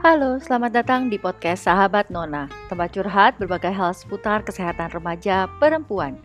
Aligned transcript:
Halo, 0.00 0.40
selamat 0.40 0.72
datang 0.80 1.12
di 1.12 1.20
podcast 1.20 1.68
Sahabat 1.68 2.08
Nona, 2.08 2.48
tempat 2.72 2.88
curhat 2.96 3.36
berbagai 3.36 3.68
hal 3.68 3.92
seputar 3.92 4.40
kesehatan 4.40 4.88
remaja 4.96 5.44
perempuan. 5.60 6.16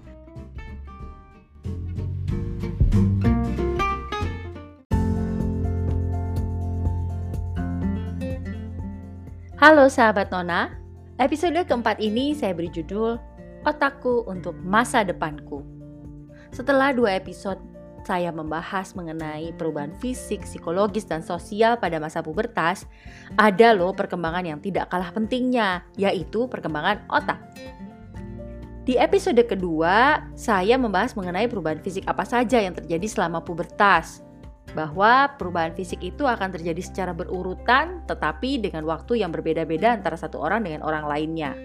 Halo 9.60 9.92
sahabat 9.92 10.32
Nona, 10.32 10.72
episode 11.20 11.60
keempat 11.68 12.00
ini 12.00 12.32
saya 12.32 12.56
beri 12.56 12.72
judul 12.72 13.20
Otakku 13.68 14.24
untuk 14.24 14.56
Masa 14.64 15.04
Depanku. 15.04 15.68
Setelah 16.56 16.96
dua 16.96 17.20
episode 17.20 17.60
saya 18.06 18.30
membahas 18.30 18.94
mengenai 18.94 19.50
perubahan 19.58 19.90
fisik, 19.98 20.46
psikologis, 20.46 21.10
dan 21.10 21.26
sosial 21.26 21.82
pada 21.82 21.98
masa 21.98 22.22
pubertas, 22.22 22.86
ada 23.34 23.74
loh 23.74 23.92
perkembangan 23.98 24.46
yang 24.46 24.60
tidak 24.62 24.94
kalah 24.94 25.10
pentingnya, 25.10 25.82
yaitu 25.98 26.46
perkembangan 26.46 27.02
otak. 27.10 27.42
Di 28.86 29.02
episode 29.02 29.42
kedua, 29.50 30.22
saya 30.38 30.78
membahas 30.78 31.18
mengenai 31.18 31.50
perubahan 31.50 31.82
fisik 31.82 32.06
apa 32.06 32.22
saja 32.22 32.62
yang 32.62 32.78
terjadi 32.78 33.10
selama 33.10 33.42
pubertas. 33.42 34.22
Bahwa 34.78 35.34
perubahan 35.42 35.74
fisik 35.74 36.06
itu 36.06 36.30
akan 36.30 36.54
terjadi 36.54 36.86
secara 36.86 37.10
berurutan, 37.10 38.06
tetapi 38.06 38.62
dengan 38.62 38.86
waktu 38.86 39.26
yang 39.26 39.34
berbeda-beda 39.34 39.98
antara 39.98 40.14
satu 40.14 40.38
orang 40.38 40.70
dengan 40.70 40.86
orang 40.86 41.10
lainnya. 41.10 41.58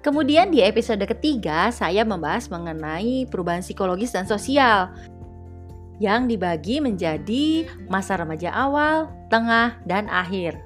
Kemudian 0.00 0.48
di 0.48 0.64
episode 0.64 1.04
ketiga 1.04 1.68
saya 1.68 2.08
membahas 2.08 2.48
mengenai 2.48 3.28
perubahan 3.28 3.60
psikologis 3.60 4.16
dan 4.16 4.24
sosial 4.24 4.88
yang 6.00 6.24
dibagi 6.24 6.80
menjadi 6.80 7.68
masa 7.92 8.16
remaja 8.16 8.48
awal, 8.48 9.12
tengah, 9.28 9.76
dan 9.84 10.08
akhir. 10.08 10.56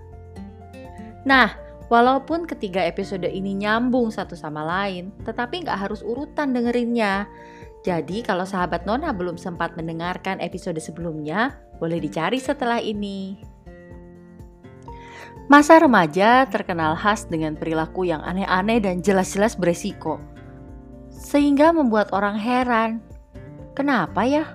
Nah, 1.26 1.50
walaupun 1.90 2.46
ketiga 2.46 2.86
episode 2.86 3.26
ini 3.26 3.58
nyambung 3.58 4.14
satu 4.14 4.38
sama 4.38 4.62
lain, 4.62 5.10
tetapi 5.26 5.66
nggak 5.66 5.90
harus 5.90 6.06
urutan 6.06 6.54
dengerinnya. 6.54 7.26
Jadi 7.82 8.22
kalau 8.22 8.46
sahabat 8.46 8.86
Nona 8.86 9.10
belum 9.10 9.34
sempat 9.34 9.74
mendengarkan 9.74 10.38
episode 10.38 10.78
sebelumnya, 10.78 11.58
boleh 11.82 11.98
dicari 11.98 12.38
setelah 12.38 12.78
ini. 12.78 13.53
Masa 15.44 15.76
remaja 15.76 16.48
terkenal 16.48 16.96
khas 16.96 17.28
dengan 17.28 17.52
perilaku 17.52 18.08
yang 18.08 18.24
aneh-aneh 18.24 18.80
dan 18.80 19.04
jelas-jelas 19.04 19.60
beresiko. 19.60 20.16
Sehingga 21.12 21.68
membuat 21.68 22.16
orang 22.16 22.40
heran, 22.40 23.04
kenapa 23.76 24.24
ya? 24.24 24.48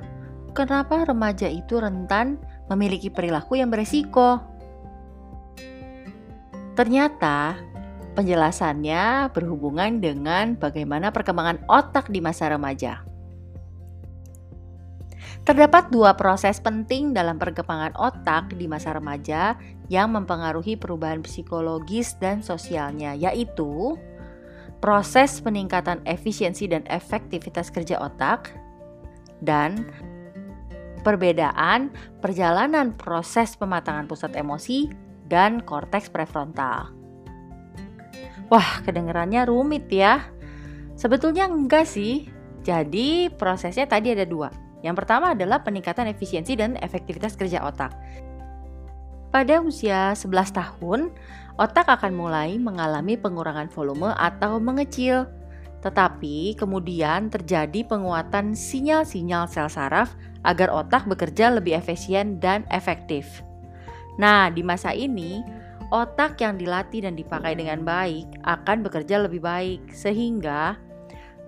Kenapa 0.57 1.05
remaja 1.05 1.45
itu 1.45 1.77
rentan 1.77 2.41
memiliki 2.73 3.13
perilaku 3.13 3.61
yang 3.61 3.69
beresiko? 3.69 4.41
Ternyata 6.73 7.53
penjelasannya 8.17 9.29
berhubungan 9.29 10.01
dengan 10.01 10.57
bagaimana 10.57 11.13
perkembangan 11.13 11.69
otak 11.69 12.09
di 12.09 12.17
masa 12.17 12.49
remaja. 12.49 13.08
Terdapat 15.49 15.89
dua 15.89 16.13
proses 16.13 16.61
penting 16.61 17.09
dalam 17.09 17.41
perkembangan 17.41 17.97
otak 17.97 18.53
di 18.53 18.69
masa 18.69 18.93
remaja 18.93 19.57
yang 19.89 20.13
mempengaruhi 20.13 20.77
perubahan 20.77 21.25
psikologis 21.25 22.13
dan 22.21 22.45
sosialnya, 22.45 23.17
yaitu 23.17 23.97
proses 24.77 25.41
peningkatan 25.41 26.05
efisiensi 26.05 26.69
dan 26.69 26.85
efektivitas 26.85 27.73
kerja 27.73 27.97
otak 27.97 28.53
dan 29.41 29.89
perbedaan 31.01 31.89
perjalanan 32.21 32.93
proses 32.93 33.57
pematangan 33.57 34.05
pusat 34.05 34.37
emosi 34.37 34.85
dan 35.25 35.65
korteks 35.65 36.13
prefrontal. 36.13 36.93
Wah, 38.53 38.85
kedengarannya 38.85 39.49
rumit 39.49 39.89
ya. 39.89 40.29
Sebetulnya 40.93 41.49
enggak 41.49 41.89
sih. 41.89 42.29
Jadi 42.61 43.33
prosesnya 43.33 43.89
tadi 43.89 44.13
ada 44.13 44.29
dua 44.29 44.68
yang 44.79 44.95
pertama 44.95 45.35
adalah 45.35 45.59
peningkatan 45.63 46.07
efisiensi 46.07 46.55
dan 46.55 46.79
efektivitas 46.79 47.35
kerja 47.35 47.63
otak. 47.67 47.91
Pada 49.29 49.61
usia 49.61 50.17
11 50.17 50.55
tahun, 50.55 51.13
otak 51.61 51.85
akan 51.85 52.13
mulai 52.17 52.57
mengalami 52.57 53.13
pengurangan 53.13 53.69
volume 53.69 54.09
atau 54.17 54.57
mengecil. 54.57 55.29
Tetapi 55.85 56.57
kemudian 56.57 57.29
terjadi 57.29 57.85
penguatan 57.85 58.57
sinyal-sinyal 58.57 59.45
sel 59.47 59.69
saraf 59.69 60.17
agar 60.43 60.73
otak 60.73 61.05
bekerja 61.05 61.53
lebih 61.53 61.77
efisien 61.77 62.41
dan 62.41 62.65
efektif. 62.73 63.45
Nah, 64.19 64.51
di 64.51 64.65
masa 64.65 64.91
ini, 64.91 65.39
otak 65.93 66.41
yang 66.41 66.57
dilatih 66.59 67.05
dan 67.07 67.15
dipakai 67.15 67.55
dengan 67.55 67.85
baik 67.85 68.27
akan 68.43 68.83
bekerja 68.83 69.23
lebih 69.23 69.39
baik 69.39 69.93
sehingga 69.93 70.75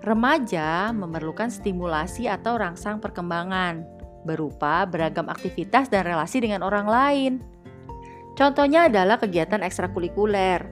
Remaja 0.02 0.90
memerlukan 0.90 1.46
stimulasi 1.46 2.26
atau 2.26 2.58
rangsang 2.58 2.98
perkembangan 2.98 3.86
berupa 4.26 4.82
beragam 4.82 5.30
aktivitas 5.30 5.86
dan 5.86 6.02
relasi 6.02 6.42
dengan 6.42 6.66
orang 6.66 6.90
lain. 6.90 7.32
Contohnya 8.34 8.90
adalah 8.90 9.22
kegiatan 9.22 9.62
ekstrakurikuler. 9.62 10.66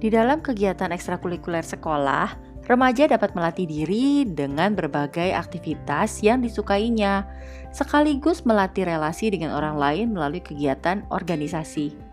Di 0.00 0.08
dalam 0.08 0.40
kegiatan 0.40 0.96
ekstrakurikuler 0.96 1.60
sekolah, 1.60 2.32
remaja 2.64 3.04
dapat 3.04 3.36
melatih 3.36 3.68
diri 3.68 4.24
dengan 4.24 4.72
berbagai 4.72 5.36
aktivitas 5.36 6.24
yang 6.24 6.40
disukainya, 6.40 7.28
sekaligus 7.68 8.48
melatih 8.48 8.88
relasi 8.88 9.28
dengan 9.28 9.52
orang 9.52 9.76
lain 9.76 10.16
melalui 10.16 10.40
kegiatan 10.40 11.04
organisasi. 11.12 12.05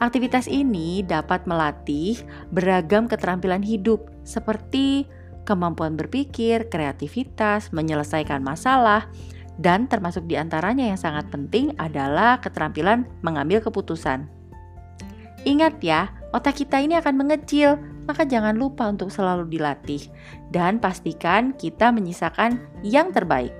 Aktivitas 0.00 0.48
ini 0.48 1.04
dapat 1.04 1.44
melatih 1.44 2.18
beragam 2.48 3.04
keterampilan 3.04 3.60
hidup 3.60 4.08
seperti 4.24 5.04
kemampuan 5.44 5.98
berpikir, 5.98 6.70
kreativitas, 6.70 7.74
menyelesaikan 7.74 8.40
masalah, 8.40 9.08
dan 9.60 9.90
termasuk 9.90 10.24
di 10.24 10.40
antaranya 10.40 10.88
yang 10.88 10.96
sangat 10.96 11.28
penting 11.28 11.76
adalah 11.76 12.40
keterampilan 12.40 13.04
mengambil 13.20 13.60
keputusan. 13.60 14.24
Ingat 15.44 15.80
ya, 15.84 16.12
otak 16.32 16.60
kita 16.64 16.80
ini 16.80 16.96
akan 17.00 17.16
mengecil, 17.16 17.76
maka 18.08 18.24
jangan 18.24 18.56
lupa 18.56 18.88
untuk 18.88 19.12
selalu 19.12 19.48
dilatih 19.48 20.08
dan 20.52 20.80
pastikan 20.80 21.52
kita 21.56 21.92
menyisakan 21.92 22.60
yang 22.80 23.12
terbaik. 23.12 23.52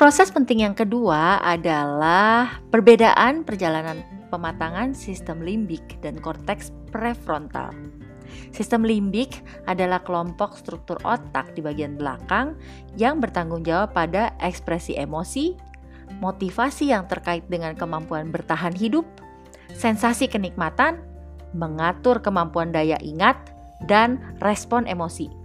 Proses 0.00 0.32
penting 0.32 0.64
yang 0.64 0.72
kedua 0.72 1.44
adalah 1.44 2.64
perbedaan 2.72 3.44
perjalanan 3.44 4.00
pematangan 4.32 4.96
sistem 4.96 5.44
limbik 5.44 6.00
dan 6.00 6.16
korteks 6.16 6.72
prefrontal. 6.88 7.68
Sistem 8.48 8.80
limbik 8.80 9.44
adalah 9.68 10.00
kelompok 10.00 10.56
struktur 10.56 10.96
otak 11.04 11.52
di 11.52 11.60
bagian 11.60 12.00
belakang 12.00 12.56
yang 12.96 13.20
bertanggung 13.20 13.60
jawab 13.60 13.92
pada 13.92 14.32
ekspresi 14.40 14.96
emosi, 14.96 15.52
motivasi 16.24 16.96
yang 16.96 17.04
terkait 17.04 17.44
dengan 17.52 17.76
kemampuan 17.76 18.32
bertahan 18.32 18.72
hidup, 18.72 19.04
sensasi 19.76 20.32
kenikmatan, 20.32 20.96
mengatur 21.52 22.24
kemampuan 22.24 22.72
daya 22.72 22.96
ingat, 23.04 23.36
dan 23.84 24.16
respon 24.40 24.88
emosi. 24.88 25.39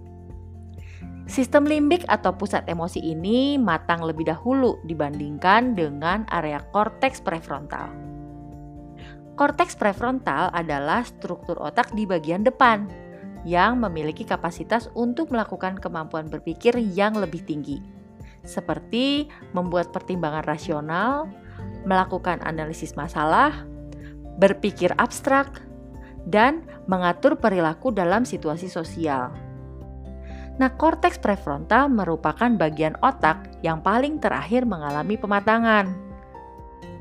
Sistem 1.25 1.65
limbik 1.65 2.05
atau 2.05 2.37
pusat 2.37 2.69
emosi 2.69 3.01
ini 3.01 3.57
matang 3.57 4.05
lebih 4.05 4.29
dahulu 4.29 4.77
dibandingkan 4.85 5.73
dengan 5.73 6.21
area 6.29 6.61
korteks 6.69 7.17
prefrontal. 7.25 7.89
Korteks 9.33 9.73
prefrontal 9.73 10.53
adalah 10.53 11.01
struktur 11.01 11.57
otak 11.57 11.91
di 11.97 12.05
bagian 12.05 12.45
depan 12.45 12.85
yang 13.41 13.81
memiliki 13.81 14.21
kapasitas 14.21 14.87
untuk 14.93 15.33
melakukan 15.33 15.81
kemampuan 15.81 16.29
berpikir 16.29 16.77
yang 16.77 17.17
lebih 17.17 17.41
tinggi, 17.41 17.81
seperti 18.45 19.25
membuat 19.51 19.89
pertimbangan 19.89 20.45
rasional, 20.45 21.25
melakukan 21.89 22.37
analisis 22.45 22.93
masalah, 22.93 23.65
berpikir 24.37 24.93
abstrak, 25.01 25.61
dan 26.29 26.65
mengatur 26.85 27.37
perilaku 27.37 27.89
dalam 27.89 28.25
situasi 28.25 28.69
sosial. 28.69 29.44
Nah, 30.55 30.71
korteks 30.71 31.19
prefrontal 31.19 31.91
merupakan 31.91 32.47
bagian 32.55 32.95
otak 33.03 33.59
yang 33.59 33.83
paling 33.83 34.23
terakhir 34.23 34.63
mengalami 34.63 35.19
pematangan. 35.19 35.91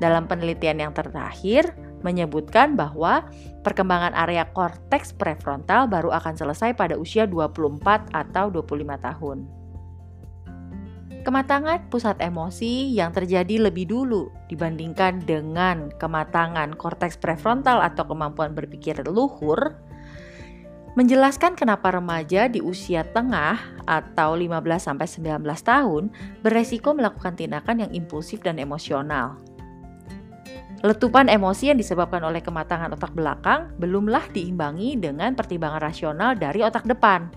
Dalam 0.03 0.27
penelitian 0.27 0.83
yang 0.83 0.91
terakhir, 0.91 1.71
menyebutkan 2.03 2.75
bahwa 2.75 3.23
perkembangan 3.63 4.11
area 4.13 4.43
korteks 4.51 5.15
prefrontal 5.15 5.87
baru 5.87 6.11
akan 6.13 6.35
selesai 6.35 6.75
pada 6.75 6.99
usia 6.99 7.23
24 7.25 8.11
atau 8.11 8.51
25 8.51 8.99
tahun. 8.99 9.37
Kematangan 11.25 11.89
pusat 11.89 12.21
emosi 12.21 12.93
yang 12.93 13.09
terjadi 13.09 13.57
lebih 13.57 13.89
dulu 13.89 14.29
dibandingkan 14.45 15.25
dengan 15.25 15.89
kematangan 15.97 16.77
korteks 16.77 17.17
prefrontal 17.17 17.81
atau 17.81 18.05
kemampuan 18.05 18.53
berpikir 18.53 19.01
luhur 19.09 19.73
menjelaskan 20.95 21.59
kenapa 21.59 21.91
remaja 21.91 22.47
di 22.47 22.63
usia 22.63 23.03
tengah 23.03 23.59
atau 23.83 24.39
15-19 24.39 25.43
tahun 25.43 26.03
beresiko 26.39 26.95
melakukan 26.95 27.35
tindakan 27.35 27.83
yang 27.83 27.91
impulsif 27.91 28.39
dan 28.39 28.57
emosional. 28.57 29.35
Letupan 30.79 31.27
emosi 31.27 31.75
yang 31.75 31.79
disebabkan 31.79 32.23
oleh 32.23 32.39
kematangan 32.39 32.95
otak 32.95 33.11
belakang 33.11 33.75
belumlah 33.75 34.31
diimbangi 34.31 34.95
dengan 34.95 35.35
pertimbangan 35.35 35.83
rasional 35.83 36.31
dari 36.39 36.63
otak 36.63 36.87
depan. 36.87 37.27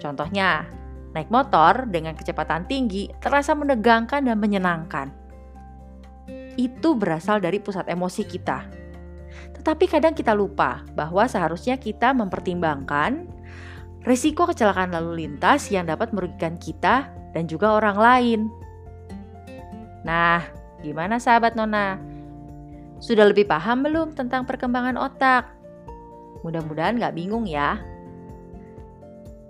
Contohnya, 0.00 0.64
naik 1.12 1.28
motor 1.28 1.84
dengan 1.92 2.16
kecepatan 2.16 2.64
tinggi 2.64 3.12
terasa 3.20 3.52
menegangkan 3.52 4.24
dan 4.24 4.38
menyenangkan. 4.40 5.12
Itu 6.56 6.96
berasal 6.96 7.42
dari 7.42 7.60
pusat 7.60 7.90
emosi 7.90 8.22
kita 8.24 8.77
tetapi 9.56 9.84
kadang 9.88 10.12
kita 10.12 10.36
lupa 10.36 10.84
bahwa 10.92 11.24
seharusnya 11.28 11.76
kita 11.80 12.12
mempertimbangkan 12.12 13.28
risiko 14.08 14.48
kecelakaan 14.48 14.96
lalu 14.96 15.24
lintas 15.26 15.68
yang 15.68 15.84
dapat 15.84 16.12
merugikan 16.16 16.56
kita 16.56 17.12
dan 17.36 17.44
juga 17.44 17.76
orang 17.76 17.96
lain. 17.98 18.40
Nah, 20.06 20.40
gimana 20.80 21.20
sahabat 21.20 21.52
Nona? 21.52 22.00
Sudah 22.98 23.28
lebih 23.28 23.46
paham 23.46 23.84
belum 23.84 24.16
tentang 24.16 24.48
perkembangan 24.48 24.96
otak? 24.96 25.52
Mudah-mudahan 26.42 26.98
nggak 26.98 27.14
bingung 27.14 27.44
ya. 27.44 27.78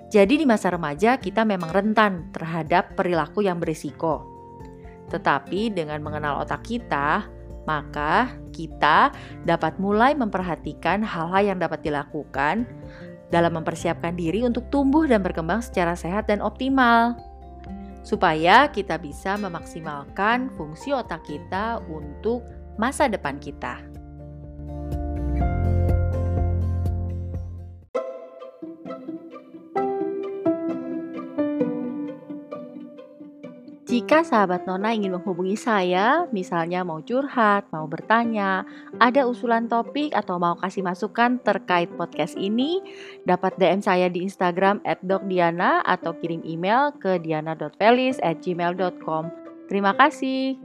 Jadi 0.08 0.40
di 0.40 0.46
masa 0.48 0.72
remaja 0.72 1.20
kita 1.20 1.44
memang 1.44 1.68
rentan 1.68 2.32
terhadap 2.32 2.96
perilaku 2.96 3.44
yang 3.44 3.60
berisiko. 3.60 4.24
Tetapi 5.12 5.72
dengan 5.72 6.00
mengenal 6.00 6.44
otak 6.44 6.64
kita, 6.64 7.28
maka 7.68 8.32
kita 8.56 9.12
dapat 9.44 9.76
mulai 9.76 10.16
memperhatikan 10.16 11.04
hal-hal 11.04 11.52
yang 11.52 11.58
dapat 11.60 11.84
dilakukan 11.84 12.64
dalam 13.28 13.52
mempersiapkan 13.60 14.16
diri 14.16 14.40
untuk 14.40 14.72
tumbuh 14.72 15.04
dan 15.04 15.20
berkembang 15.20 15.60
secara 15.60 15.92
sehat 15.92 16.32
dan 16.32 16.40
optimal, 16.40 17.12
supaya 18.00 18.72
kita 18.72 18.96
bisa 18.96 19.36
memaksimalkan 19.36 20.48
fungsi 20.56 20.96
otak 20.96 21.20
kita 21.28 21.84
untuk 21.92 22.40
masa 22.80 23.04
depan 23.04 23.36
kita. 23.36 23.84
Jika 33.88 34.20
sahabat 34.20 34.68
Nona 34.68 34.92
ingin 34.92 35.16
menghubungi 35.16 35.56
saya, 35.56 36.28
misalnya 36.28 36.84
mau 36.84 37.00
curhat, 37.00 37.72
mau 37.72 37.88
bertanya, 37.88 38.68
ada 39.00 39.24
usulan 39.24 39.64
topik 39.64 40.12
atau 40.12 40.36
mau 40.36 40.60
kasih 40.60 40.84
masukan 40.84 41.40
terkait 41.40 41.88
podcast 41.96 42.36
ini, 42.36 42.84
dapat 43.24 43.56
DM 43.56 43.80
saya 43.80 44.12
di 44.12 44.28
Instagram 44.28 44.84
@dokdiana 45.00 45.80
atau 45.88 46.12
kirim 46.20 46.44
email 46.44 46.92
ke 47.00 47.16
diana.felis@gmail.com. 47.16 49.24
Terima 49.72 49.96
kasih. 49.96 50.60